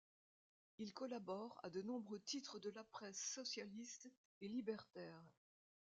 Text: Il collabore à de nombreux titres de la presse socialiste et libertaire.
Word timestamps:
Il 0.79 0.95
collabore 0.95 1.59
à 1.61 1.69
de 1.69 1.83
nombreux 1.83 2.19
titres 2.19 2.57
de 2.57 2.71
la 2.71 2.83
presse 2.83 3.21
socialiste 3.35 4.09
et 4.41 4.47
libertaire. 4.47 5.23